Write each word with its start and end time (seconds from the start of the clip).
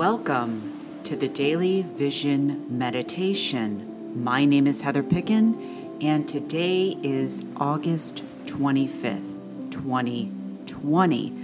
Welcome 0.00 0.72
to 1.04 1.14
the 1.14 1.28
Daily 1.28 1.82
Vision 1.82 2.78
Meditation. 2.78 4.24
My 4.24 4.46
name 4.46 4.66
is 4.66 4.80
Heather 4.80 5.02
Picken, 5.02 6.02
and 6.02 6.26
today 6.26 6.96
is 7.02 7.44
August 7.56 8.24
25th, 8.46 9.70
2020. 9.70 11.34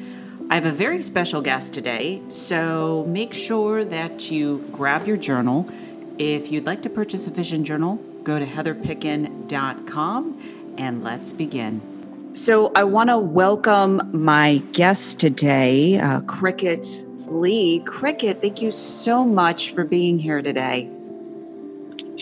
I 0.49 0.55
have 0.55 0.65
a 0.65 0.73
very 0.73 1.03
special 1.03 1.43
guest 1.43 1.75
today, 1.75 2.23
so 2.29 3.05
make 3.07 3.35
sure 3.35 3.85
that 3.85 4.31
you 4.31 4.67
grab 4.73 5.07
your 5.07 5.19
journal. 5.19 5.71
If 6.17 6.51
you'd 6.51 6.65
like 6.65 6.81
to 6.81 6.89
purchase 6.89 7.27
a 7.27 7.31
vision 7.31 7.63
journal, 7.63 7.97
go 8.25 8.39
to 8.39 8.47
heatherpicken.com 8.47 10.75
and 10.79 11.05
let's 11.05 11.35
begin. 11.35 12.33
So, 12.33 12.73
I 12.75 12.85
want 12.85 13.11
to 13.11 13.19
welcome 13.19 14.01
my 14.15 14.63
guest 14.73 15.21
today, 15.21 15.99
uh, 15.99 16.23
Cricket 16.23 17.06
Lee. 17.27 17.83
Cricket, 17.85 18.41
thank 18.41 18.63
you 18.63 18.71
so 18.71 19.25
much 19.25 19.73
for 19.73 19.85
being 19.85 20.19
here 20.19 20.43
today. 20.43 20.91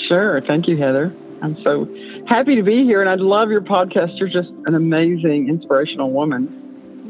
Sure. 0.09 0.41
Thank 0.41 0.69
you, 0.69 0.77
Heather. 0.77 1.15
I'm 1.43 1.61
so 1.63 1.89
happy 2.27 2.57
to 2.57 2.63
be 2.63 2.85
here, 2.85 3.01
and 3.01 3.11
I 3.11 3.15
love 3.15 3.51
your 3.51 3.61
podcast. 3.61 4.19
You're 4.19 4.29
just 4.29 4.51
an 4.67 4.75
amazing, 4.75 5.49
inspirational 5.49 6.11
woman. 6.11 6.61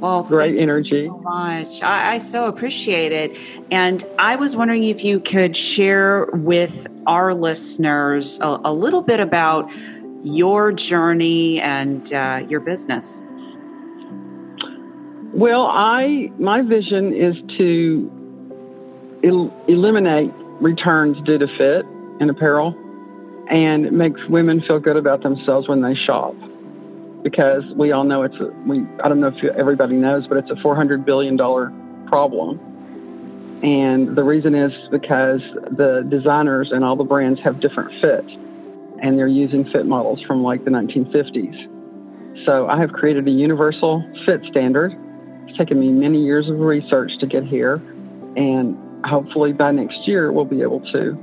Well, 0.01 0.25
great 0.25 0.59
energy. 0.59 1.07
so 1.07 1.19
much. 1.19 1.83
I, 1.83 2.15
I 2.15 2.19
so 2.19 2.49
appreciate 2.49 3.13
it. 3.13 3.39
And 3.71 4.05
I 4.19 4.37
was 4.37 4.57
wondering 4.57 4.85
if 4.85 5.05
you 5.05 5.21
could 5.21 5.57
share 5.57 6.27
with 6.27 6.89
our 7.07 7.33
listeners 7.33 8.39
a, 8.41 8.61
a 8.65 8.73
little 8.73 9.03
bit 9.03 9.21
about 9.21 9.71
your 10.23 10.73
journey 10.73 11.61
and 11.61 12.13
uh, 12.13 12.45
your 12.49 12.61
business. 12.61 13.23
Well, 15.35 15.67
I 15.67 16.31
my 16.39 16.63
vision 16.63 17.13
is 17.13 17.35
to 17.59 18.09
el- 19.25 19.65
eliminate 19.67 20.31
returns 20.61 21.17
due 21.27 21.39
to 21.39 21.49
fit 21.59 21.85
and 22.21 22.31
apparel, 22.31 22.73
and 23.51 23.85
it 23.85 23.93
makes 23.93 24.21
women 24.29 24.63
feel 24.65 24.79
good 24.79 24.97
about 24.97 25.25
themselves 25.25 25.69
when 25.69 25.83
they 25.83 25.97
shop. 26.07 26.37
Because 27.25 27.65
we 27.77 27.91
all 27.91 28.05
know 28.05 28.23
it's 28.23 28.37
a 28.37 28.47
we 28.65 28.87
I 29.03 29.09
don't 29.09 29.19
know 29.19 29.33
if 29.35 29.45
everybody 29.59 29.97
knows, 29.97 30.25
but 30.29 30.37
it's 30.37 30.51
a 30.51 30.57
400 30.63 31.05
billion 31.05 31.37
dollar 31.37 31.73
problem. 32.07 32.61
And 33.65 34.15
the 34.17 34.23
reason 34.23 34.55
is 34.55 34.71
because 34.93 35.41
the 35.77 36.07
designers 36.09 36.71
and 36.71 36.85
all 36.85 36.95
the 36.95 37.03
brands 37.03 37.41
have 37.43 37.59
different 37.59 37.91
fit, 38.01 38.25
and 39.03 39.19
they're 39.19 39.27
using 39.27 39.65
fit 39.73 39.87
models 39.87 40.23
from 40.29 40.45
like 40.45 40.65
the 40.65 40.71
1950s. 40.71 42.47
So 42.47 42.69
I 42.69 42.79
have 42.79 42.93
created 42.93 43.27
a 43.27 43.33
universal 43.33 44.05
fit 44.27 44.41
standard 44.49 44.93
taken 45.57 45.79
me 45.79 45.89
many 45.91 46.23
years 46.25 46.49
of 46.49 46.59
research 46.59 47.13
to 47.21 47.27
get 47.27 47.45
here, 47.45 47.75
and 48.37 48.77
hopefully 49.05 49.53
by 49.53 49.71
next 49.71 50.07
year 50.07 50.33
we'll 50.33 50.45
be 50.45 50.63
able 50.63 50.81
to 50.93 51.19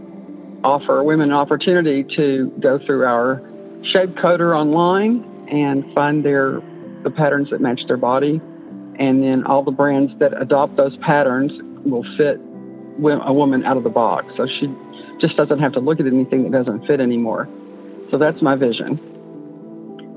offer 0.64 1.04
women 1.04 1.32
an 1.32 1.36
opportunity 1.36 2.06
to 2.16 2.52
go 2.60 2.80
through 2.86 3.06
our 3.06 3.42
shape 3.94 4.12
coder 4.12 4.56
online 4.56 5.24
and 5.52 5.84
find 5.94 6.24
their 6.24 6.62
the 7.04 7.10
patterns 7.10 7.50
that 7.50 7.60
match 7.60 7.82
their 7.88 7.98
body, 7.98 8.40
and 9.00 9.24
then 9.24 9.44
all 9.46 9.64
the 9.64 9.72
brands 9.72 10.12
that 10.20 10.40
adopt 10.40 10.78
those 10.78 10.96
patterns 10.98 11.52
will 11.84 12.06
fit 12.16 12.40
a 13.04 13.34
woman 13.34 13.66
out 13.66 13.76
of 13.76 13.84
the 13.84 13.90
box, 13.90 14.32
so 14.38 14.46
she 14.46 14.68
just 15.20 15.36
doesn't 15.36 15.60
have 15.60 15.74
to 15.74 15.80
look 15.80 16.00
at 16.00 16.06
anything 16.06 16.44
that 16.44 16.52
doesn't 16.52 16.86
fit 16.86 17.00
anymore. 17.00 17.50
So 18.12 18.18
that's 18.18 18.42
my 18.42 18.56
vision. 18.56 19.00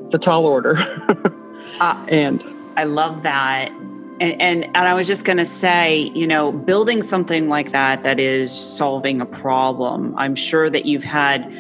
It's 0.06 0.14
a 0.14 0.18
tall 0.18 0.44
order, 0.44 0.77
uh, 1.80 2.06
and 2.08 2.42
I 2.77 2.84
love 2.84 3.22
that 3.22 3.72
and, 4.20 4.40
and, 4.40 4.64
and 4.64 4.76
I 4.76 4.94
was 4.94 5.08
just 5.08 5.24
going 5.24 5.38
to 5.38 5.46
say, 5.46 6.12
you 6.14 6.26
know, 6.26 6.52
building 6.52 7.02
something 7.02 7.48
like 7.48 7.72
that 7.72 8.04
that 8.04 8.20
is 8.20 8.52
solving 8.52 9.20
a 9.20 9.26
problem. 9.26 10.14
I'm 10.16 10.36
sure 10.36 10.70
that 10.70 10.86
you've 10.86 11.02
had 11.02 11.52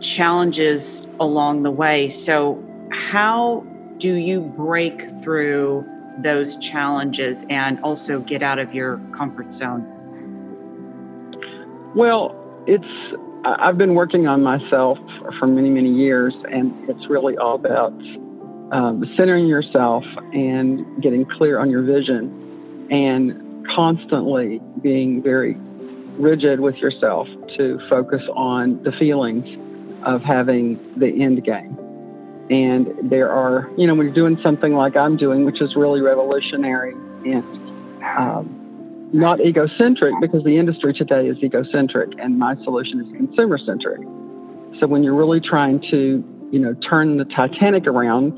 challenges 0.00 1.06
along 1.20 1.62
the 1.62 1.70
way. 1.70 2.08
So, 2.08 2.62
how 2.90 3.64
do 3.98 4.14
you 4.14 4.40
break 4.40 5.00
through 5.22 5.86
those 6.18 6.56
challenges 6.58 7.46
and 7.48 7.78
also 7.80 8.20
get 8.20 8.42
out 8.42 8.58
of 8.58 8.74
your 8.74 8.98
comfort 9.12 9.52
zone? 9.52 9.86
Well, 11.94 12.34
it's 12.66 12.84
I've 13.44 13.78
been 13.78 13.94
working 13.94 14.26
on 14.26 14.42
myself 14.42 14.98
for 15.38 15.46
many 15.46 15.70
many 15.70 15.92
years, 15.92 16.34
and 16.50 16.74
it's 16.90 17.08
really 17.08 17.36
all 17.36 17.54
about 17.54 17.94
um, 18.72 19.04
centering 19.16 19.46
yourself 19.46 20.02
and 20.32 21.02
getting 21.02 21.26
clear 21.36 21.60
on 21.60 21.70
your 21.70 21.82
vision 21.82 22.88
and 22.90 23.66
constantly 23.74 24.60
being 24.82 25.22
very 25.22 25.54
rigid 26.18 26.60
with 26.60 26.76
yourself 26.76 27.28
to 27.56 27.78
focus 27.88 28.22
on 28.34 28.82
the 28.82 28.92
feelings 28.92 29.46
of 30.04 30.22
having 30.22 30.78
the 30.98 31.22
end 31.22 31.44
game. 31.44 31.78
And 32.50 33.10
there 33.10 33.30
are, 33.30 33.70
you 33.76 33.86
know, 33.86 33.94
when 33.94 34.06
you're 34.06 34.14
doing 34.14 34.38
something 34.42 34.74
like 34.74 34.96
I'm 34.96 35.16
doing, 35.16 35.44
which 35.44 35.60
is 35.60 35.76
really 35.76 36.00
revolutionary 36.00 36.92
and 37.24 37.44
um, 38.18 39.10
not 39.12 39.40
egocentric, 39.40 40.14
because 40.20 40.42
the 40.44 40.56
industry 40.56 40.92
today 40.92 41.28
is 41.28 41.36
egocentric 41.42 42.10
and 42.18 42.38
my 42.38 42.56
solution 42.64 43.00
is 43.00 43.16
consumer 43.16 43.58
centric. 43.58 44.00
So 44.80 44.86
when 44.86 45.02
you're 45.02 45.14
really 45.14 45.40
trying 45.40 45.80
to, 45.90 46.48
you 46.50 46.58
know, 46.58 46.74
turn 46.88 47.18
the 47.18 47.24
Titanic 47.26 47.86
around, 47.86 48.32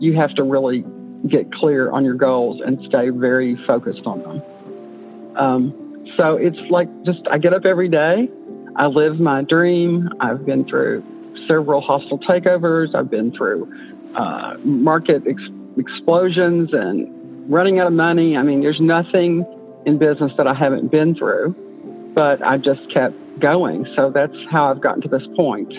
you 0.00 0.16
have 0.16 0.34
to 0.34 0.42
really 0.42 0.84
get 1.28 1.52
clear 1.52 1.90
on 1.90 2.04
your 2.04 2.14
goals 2.14 2.60
and 2.64 2.78
stay 2.86 3.10
very 3.10 3.56
focused 3.66 4.06
on 4.06 4.22
them. 4.22 5.36
Um, 5.36 6.14
so 6.16 6.36
it's 6.36 6.58
like 6.70 6.88
just 7.04 7.20
I 7.30 7.38
get 7.38 7.52
up 7.52 7.64
every 7.64 7.88
day, 7.88 8.28
I 8.76 8.86
live 8.86 9.18
my 9.18 9.42
dream. 9.42 10.08
I've 10.20 10.46
been 10.46 10.64
through 10.64 11.04
several 11.48 11.80
hostile 11.80 12.18
takeovers. 12.18 12.94
I've 12.94 13.10
been 13.10 13.32
through 13.32 13.72
uh, 14.14 14.56
market 14.62 15.22
ex- 15.26 15.40
explosions 15.76 16.72
and 16.72 17.50
running 17.50 17.80
out 17.80 17.86
of 17.86 17.92
money. 17.92 18.36
I 18.36 18.42
mean, 18.42 18.60
there's 18.60 18.80
nothing 18.80 19.44
in 19.86 19.98
business 19.98 20.32
that 20.36 20.46
I 20.46 20.54
haven't 20.54 20.90
been 20.90 21.14
through, 21.14 22.12
but 22.14 22.42
I 22.42 22.58
just 22.58 22.88
kept 22.92 23.14
going. 23.40 23.86
So 23.96 24.10
that's 24.10 24.36
how 24.50 24.70
I've 24.70 24.80
gotten 24.80 25.02
to 25.02 25.08
this 25.08 25.26
point. 25.36 25.72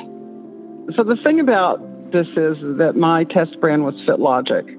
So 0.95 1.03
the 1.03 1.17
thing 1.23 1.39
about 1.39 1.79
this 2.11 2.27
is 2.27 2.77
that 2.77 2.93
my 2.95 3.23
test 3.23 3.59
brand 3.59 3.83
was 3.83 3.95
FitLogic. 4.07 4.75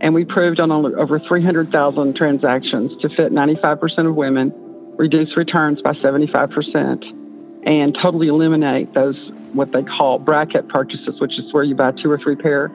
And 0.00 0.14
we 0.14 0.24
proved 0.24 0.60
on 0.60 0.70
over 0.70 1.18
300,000 1.18 2.16
transactions 2.16 3.00
to 3.00 3.08
fit 3.08 3.32
95% 3.32 4.08
of 4.08 4.14
women, 4.14 4.52
reduce 4.96 5.36
returns 5.36 5.80
by 5.80 5.92
75%, 5.92 7.64
and 7.66 7.96
totally 8.00 8.28
eliminate 8.28 8.92
those, 8.92 9.16
what 9.52 9.72
they 9.72 9.82
call 9.82 10.18
bracket 10.18 10.68
purchases, 10.68 11.18
which 11.18 11.38
is 11.38 11.52
where 11.52 11.64
you 11.64 11.74
buy 11.74 11.92
two 11.92 12.10
or 12.10 12.18
three 12.18 12.36
pair. 12.36 12.70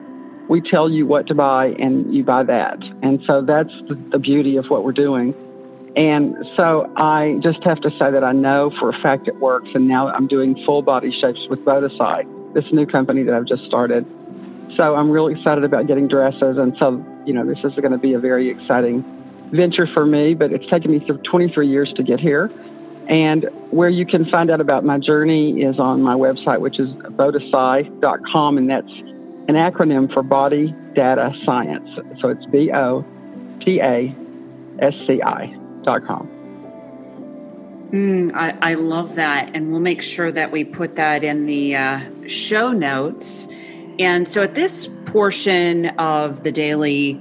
We 0.48 0.60
tell 0.60 0.90
you 0.90 1.06
what 1.06 1.28
to 1.28 1.34
buy 1.34 1.66
and 1.66 2.12
you 2.12 2.24
buy 2.24 2.42
that. 2.42 2.82
And 3.02 3.22
so 3.26 3.42
that's 3.42 3.72
the, 3.88 4.18
beauty 4.18 4.56
of 4.56 4.66
what 4.66 4.84
we're 4.84 4.92
doing. 4.92 5.34
And 5.96 6.34
so 6.56 6.92
I 6.96 7.38
just 7.42 7.62
have 7.64 7.80
to 7.82 7.90
say 7.90 8.10
that 8.10 8.24
I 8.24 8.32
know 8.32 8.72
for 8.80 8.90
a 8.90 9.00
fact 9.00 9.28
it 9.28 9.36
works. 9.36 9.68
And 9.74 9.86
now 9.86 10.08
I'm 10.08 10.26
doing 10.26 10.60
full 10.66 10.82
body 10.82 11.12
shapes 11.20 11.40
with 11.48 11.60
Bodisci 11.60 12.41
this 12.54 12.64
new 12.72 12.86
company 12.86 13.22
that 13.24 13.34
I've 13.34 13.46
just 13.46 13.64
started. 13.64 14.06
So 14.76 14.94
I'm 14.94 15.10
really 15.10 15.34
excited 15.34 15.64
about 15.64 15.86
getting 15.86 16.08
dresses. 16.08 16.56
And 16.56 16.76
so, 16.78 17.04
you 17.26 17.32
know, 17.32 17.44
this 17.46 17.58
is 17.58 17.72
going 17.74 17.92
to 17.92 17.98
be 17.98 18.14
a 18.14 18.18
very 18.18 18.48
exciting 18.48 19.04
venture 19.50 19.86
for 19.86 20.06
me, 20.06 20.34
but 20.34 20.52
it's 20.52 20.68
taken 20.70 20.90
me 20.90 21.00
23 21.00 21.68
years 21.68 21.92
to 21.96 22.02
get 22.02 22.20
here. 22.20 22.50
And 23.08 23.44
where 23.70 23.90
you 23.90 24.06
can 24.06 24.24
find 24.30 24.50
out 24.50 24.60
about 24.60 24.84
my 24.84 24.98
journey 24.98 25.62
is 25.62 25.78
on 25.78 26.02
my 26.02 26.14
website, 26.14 26.60
which 26.60 26.78
is 26.78 26.88
bodisci.com, 26.90 28.58
and 28.58 28.70
that's 28.70 28.92
an 29.48 29.56
acronym 29.56 30.12
for 30.12 30.22
Body 30.22 30.74
Data 30.94 31.34
Science. 31.44 31.88
So 32.20 32.28
it's 32.28 32.44
B 32.46 32.70
O 32.72 33.04
T 33.60 33.80
A 33.80 34.14
S 34.78 34.94
C 35.06 35.20
I.com. 35.20 36.41
Mm, 37.92 38.32
I, 38.34 38.56
I, 38.62 38.74
love 38.74 39.16
that. 39.16 39.50
And 39.54 39.70
we'll 39.70 39.80
make 39.80 40.00
sure 40.00 40.32
that 40.32 40.50
we 40.50 40.64
put 40.64 40.96
that 40.96 41.22
in 41.22 41.44
the 41.44 41.76
uh, 41.76 42.00
show 42.26 42.72
notes. 42.72 43.48
And 43.98 44.26
so 44.26 44.42
at 44.42 44.54
this 44.54 44.86
portion 45.04 45.88
of 45.98 46.42
the 46.42 46.52
daily 46.52 47.20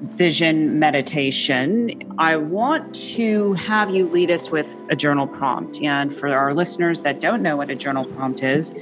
vision 0.00 0.78
meditation, 0.78 2.14
I 2.16 2.36
want 2.36 2.94
to 3.16 3.54
have 3.54 3.90
you 3.90 4.08
lead 4.08 4.30
us 4.30 4.52
with 4.52 4.86
a 4.88 4.94
journal 4.94 5.26
prompt. 5.26 5.82
And 5.82 6.14
for 6.14 6.28
our 6.28 6.54
listeners 6.54 7.00
that 7.00 7.20
don't 7.20 7.42
know 7.42 7.56
what 7.56 7.68
a 7.68 7.74
journal 7.74 8.04
prompt 8.04 8.44
is, 8.44 8.74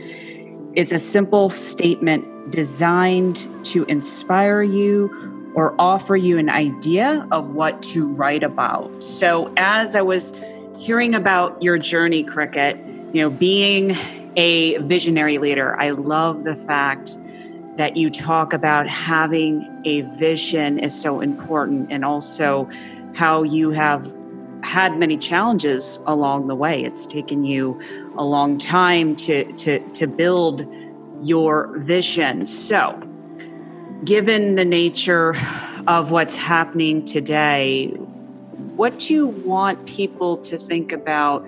it's 0.75 0.93
a 0.93 0.99
simple 0.99 1.49
statement 1.49 2.51
designed 2.51 3.49
to 3.65 3.85
inspire 3.85 4.63
you 4.63 5.53
or 5.55 5.75
offer 5.79 6.15
you 6.15 6.37
an 6.37 6.51
idea 6.51 7.27
of 7.33 7.55
what 7.55 7.83
to 7.83 8.07
write 8.13 8.43
about. 8.43 9.03
So 9.03 9.51
as 9.57 9.97
I 9.97 10.03
was 10.03 10.39
hearing 10.79 11.15
about 11.15 11.63
your 11.63 11.79
journey, 11.79 12.23
Cricket, 12.23 12.77
you 13.13 13.23
know, 13.23 13.31
being 13.31 13.97
a 14.37 14.77
visionary 14.79 15.39
leader, 15.39 15.79
I 15.79 15.91
love 15.91 16.45
the 16.45 16.55
fact 16.55 17.19
that 17.77 17.97
you 17.97 18.11
talk 18.11 18.53
about 18.53 18.87
having 18.87 19.83
a 19.85 20.03
vision 20.03 20.79
is 20.79 20.99
so 20.99 21.21
important 21.21 21.89
and 21.91 22.05
also 22.05 22.69
how 23.15 23.43
you 23.43 23.71
have 23.71 24.07
had 24.63 24.99
many 24.99 25.17
challenges 25.17 26.01
along 26.07 26.49
the 26.49 26.55
way. 26.55 26.83
It's 26.83 27.07
taken 27.07 27.45
you 27.45 27.81
a 28.17 28.25
long 28.25 28.59
time 28.59 29.15
to 29.17 29.51
to 29.53 29.79
to 29.93 30.07
build 30.07 30.67
your 31.23 31.79
vision. 31.79 32.47
So, 32.47 32.99
given 34.05 34.57
the 34.57 34.65
nature 34.65 35.37
of 35.87 36.11
what's 36.11 36.37
happening 36.37 37.05
today, 37.05 37.97
what 38.57 38.99
do 38.99 39.15
you 39.15 39.29
want 39.29 39.87
people 39.87 40.39
to 40.39 40.57
think 40.57 40.93
about 40.93 41.47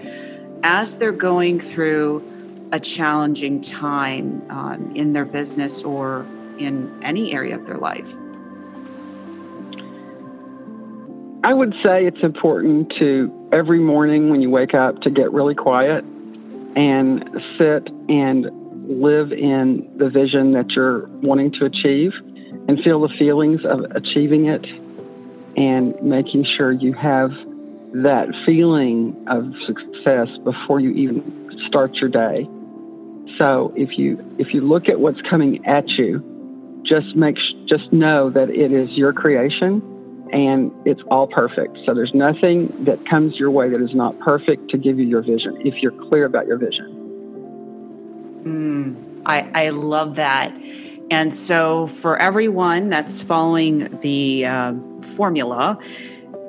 as 0.62 0.98
they're 0.98 1.12
going 1.12 1.60
through 1.60 2.68
a 2.72 2.80
challenging 2.80 3.60
time 3.60 4.42
um, 4.50 4.92
in 4.94 5.12
their 5.12 5.24
business 5.24 5.82
or 5.84 6.26
in 6.58 7.02
any 7.02 7.32
area 7.32 7.56
of 7.56 7.66
their 7.66 7.78
life? 7.78 8.14
I 11.44 11.54
would 11.54 11.72
say 11.84 12.04
it's 12.04 12.22
important 12.22 12.92
to 12.98 13.48
every 13.52 13.78
morning 13.78 14.28
when 14.28 14.42
you 14.42 14.50
wake 14.50 14.74
up 14.74 15.00
to 15.02 15.10
get 15.10 15.32
really 15.32 15.54
quiet 15.54 16.04
and 16.76 17.24
sit 17.56 17.88
and 18.08 18.50
live 18.86 19.32
in 19.32 19.90
the 19.96 20.10
vision 20.10 20.52
that 20.52 20.70
you're 20.70 21.06
wanting 21.22 21.52
to 21.52 21.64
achieve 21.64 22.12
and 22.68 22.78
feel 22.82 23.00
the 23.00 23.14
feelings 23.18 23.60
of 23.64 23.80
achieving 23.94 24.46
it 24.46 24.64
and 25.56 26.00
making 26.02 26.44
sure 26.56 26.72
you 26.72 26.92
have 26.92 27.30
that 27.92 28.28
feeling 28.44 29.16
of 29.28 29.52
success 29.66 30.28
before 30.44 30.80
you 30.80 30.90
even 30.90 31.58
start 31.66 31.94
your 31.94 32.10
day. 32.10 32.48
So 33.38 33.72
if 33.76 33.98
you 33.98 34.18
if 34.38 34.52
you 34.52 34.60
look 34.60 34.88
at 34.88 35.00
what's 35.00 35.20
coming 35.22 35.64
at 35.66 35.88
you, 35.88 36.82
just 36.84 37.14
make 37.14 37.36
just 37.66 37.92
know 37.92 38.30
that 38.30 38.50
it 38.50 38.72
is 38.72 38.90
your 38.90 39.12
creation 39.12 39.82
and 40.32 40.70
it's 40.84 41.00
all 41.10 41.26
perfect. 41.26 41.78
So 41.86 41.94
there's 41.94 42.12
nothing 42.14 42.84
that 42.84 43.04
comes 43.06 43.36
your 43.36 43.50
way 43.50 43.70
that 43.70 43.80
is 43.80 43.94
not 43.94 44.18
perfect 44.18 44.70
to 44.70 44.78
give 44.78 44.98
you 44.98 45.06
your 45.06 45.22
vision 45.22 45.66
if 45.66 45.82
you're 45.82 45.92
clear 46.08 46.24
about 46.24 46.46
your 46.46 46.58
vision. 46.58 46.94
Mm, 48.44 49.22
I, 49.26 49.50
I 49.54 49.68
love 49.70 50.16
that. 50.16 50.52
And 51.10 51.34
so, 51.34 51.86
for 51.86 52.18
everyone 52.18 52.90
that's 52.90 53.22
following 53.22 53.98
the 54.00 54.44
uh, 54.44 54.74
formula, 55.00 55.78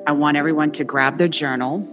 I 0.05 0.11
want 0.11 0.35
everyone 0.35 0.71
to 0.73 0.83
grab 0.83 1.17
their 1.17 1.29
journal. 1.29 1.87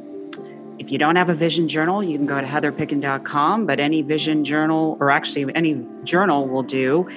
If 0.81 0.91
you 0.91 0.99
don't 0.99 1.15
have 1.15 1.29
a 1.29 1.35
vision 1.35 1.69
journal, 1.69 2.03
you 2.03 2.19
can 2.19 2.27
go 2.27 2.41
to 2.41 2.47
heatherpicken.com, 2.47 3.67
but 3.67 3.79
any 3.79 4.03
vision 4.03 4.45
journal, 4.45 4.97
or 4.99 5.13
actually 5.13 5.55
any 5.55 5.87
journal 6.03 6.49
will 6.49 6.65
do. 6.65 7.09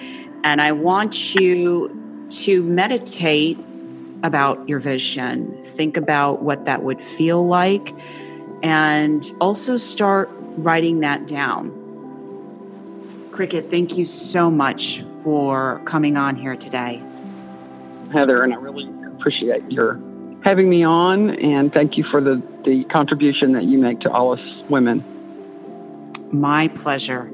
And 0.44 0.62
I 0.62 0.72
want 0.72 1.34
you 1.36 2.28
to 2.30 2.64
meditate 2.64 3.58
about 4.22 4.70
your 4.70 4.80
vision, 4.80 5.62
think 5.64 5.98
about 5.98 6.44
what 6.44 6.66
that 6.66 6.84
would 6.84 7.02
feel 7.02 7.46
like, 7.48 7.96
and 8.62 9.24
also 9.42 9.78
start 9.78 10.30
writing 10.58 11.00
that 11.00 11.26
down. 11.26 11.76
Cricket, 13.32 13.72
thank 13.72 13.98
you 13.98 14.06
so 14.06 14.52
much 14.52 15.02
for 15.24 15.82
coming 15.86 16.18
on 16.18 16.36
here 16.36 16.56
today. 16.56 17.02
Heather, 18.14 18.44
and 18.44 18.54
I 18.54 18.58
really 18.58 18.90
appreciate 19.18 19.70
your 19.72 20.00
having 20.44 20.70
me 20.70 20.84
on, 20.84 21.32
and 21.32 21.74
thank 21.74 21.98
you 21.98 22.06
for 22.10 22.22
the, 22.22 22.42
the 22.64 22.86
contribution 22.86 23.54
that 23.54 23.64
you 23.64 23.78
make 23.78 24.00
to 24.02 24.12
all 24.12 24.34
us 24.34 24.64
women. 24.70 25.04
My 26.32 26.70
pleasure. 26.70 27.30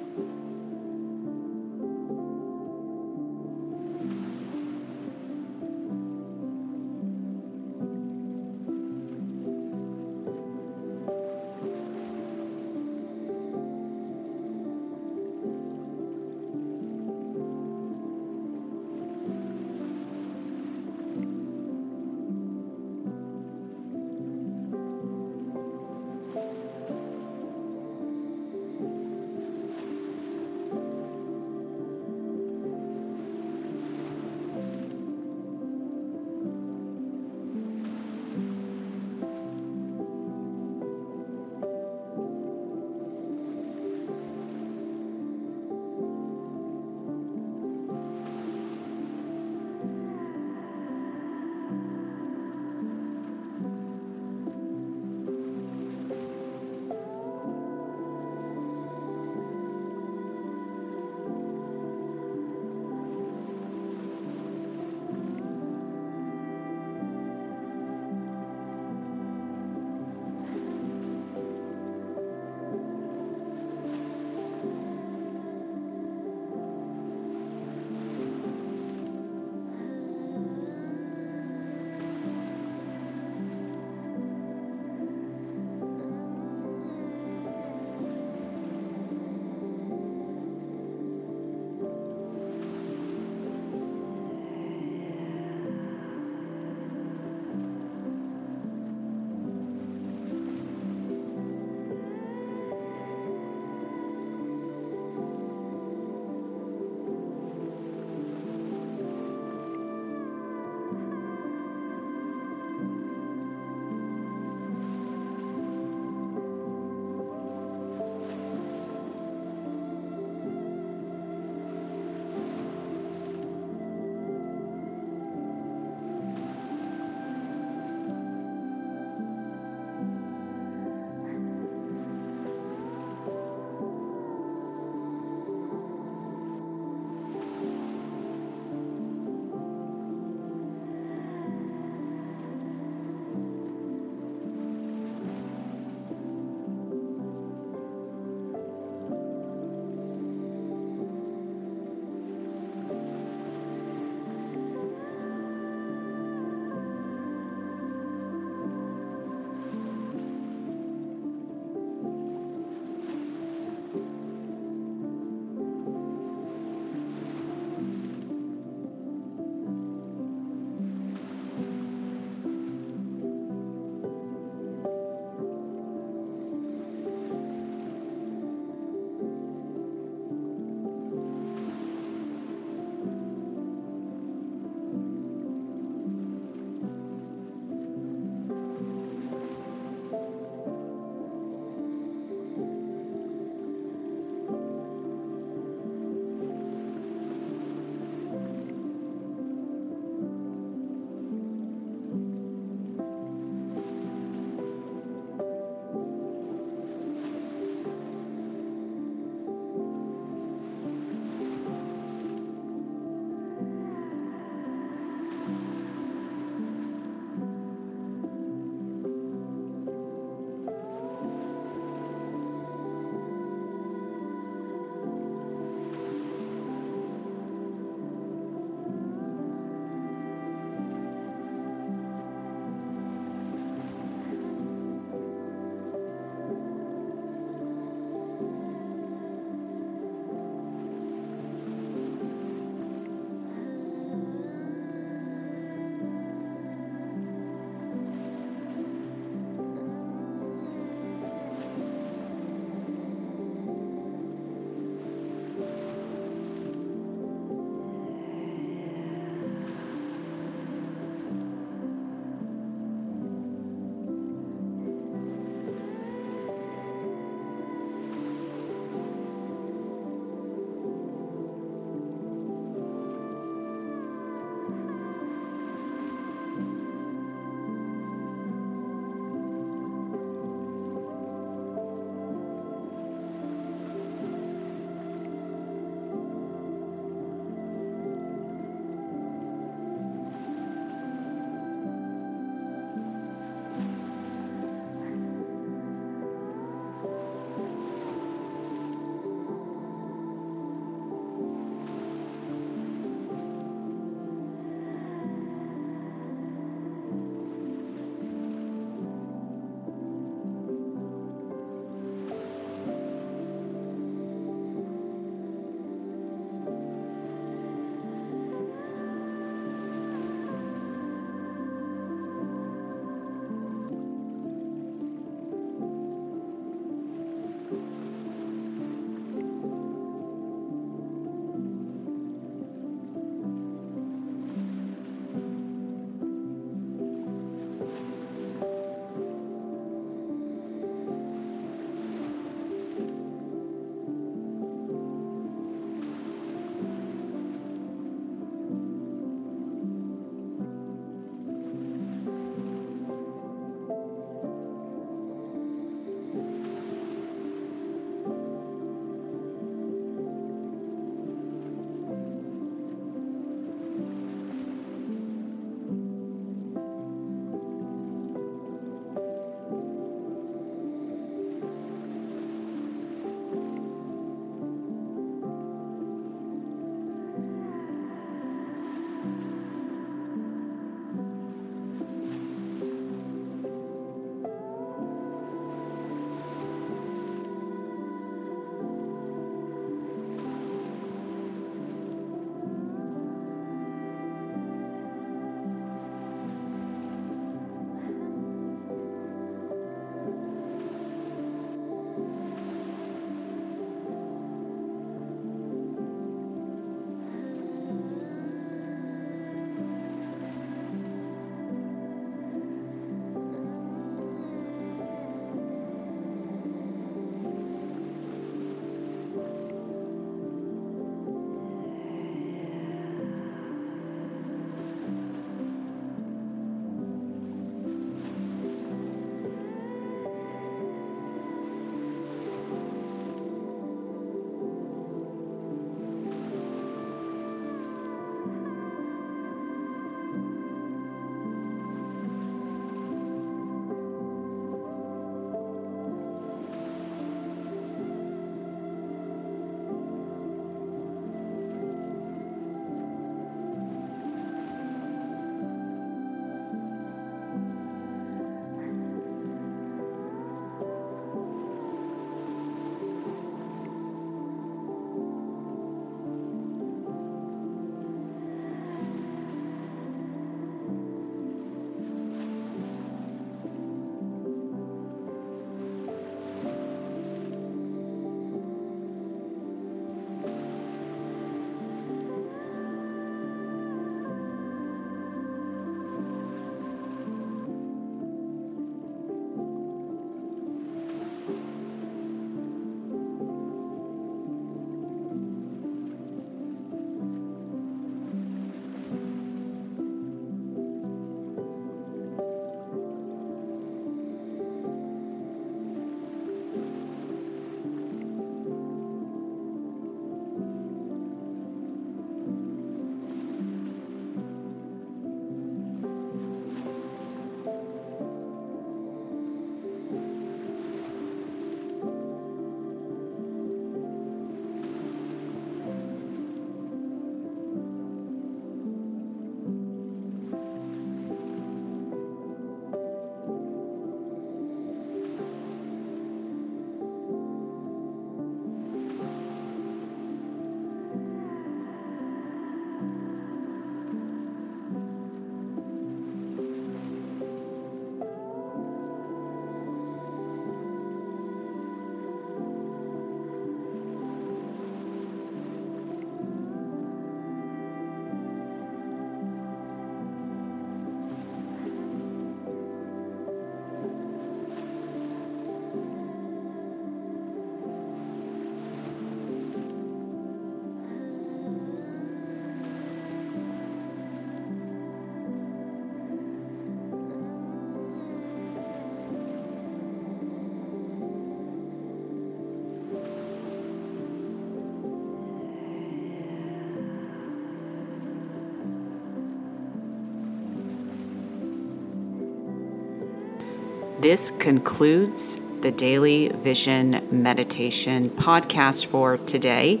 This 594.18 594.50
concludes 594.50 595.60
the 595.82 595.90
Daily 595.90 596.48
Vision 596.48 597.28
Meditation 597.30 598.30
podcast 598.30 599.04
for 599.04 599.36
today. 599.36 600.00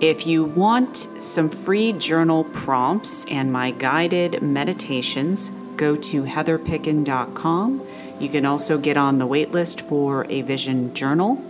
If 0.00 0.26
you 0.26 0.44
want 0.44 0.96
some 0.96 1.48
free 1.48 1.92
journal 1.92 2.42
prompts 2.42 3.24
and 3.26 3.52
my 3.52 3.70
guided 3.70 4.42
meditations, 4.42 5.50
go 5.76 5.94
to 5.94 6.24
heatherpicken.com. 6.24 7.86
You 8.18 8.28
can 8.28 8.44
also 8.44 8.78
get 8.78 8.96
on 8.96 9.18
the 9.18 9.28
waitlist 9.28 9.80
for 9.80 10.26
a 10.28 10.42
vision 10.42 10.92
journal. 10.92 11.40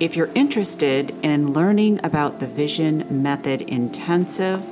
If 0.00 0.16
you're 0.16 0.32
interested 0.34 1.14
in 1.22 1.52
learning 1.52 2.00
about 2.02 2.40
the 2.40 2.48
Vision 2.48 3.06
Method 3.22 3.62
Intensive 3.62 4.64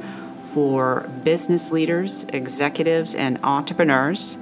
for 0.42 1.08
business 1.22 1.70
leaders, 1.70 2.24
executives, 2.32 3.14
and 3.14 3.38
entrepreneurs, 3.44 4.36